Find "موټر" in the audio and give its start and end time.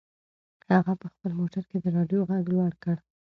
1.39-1.63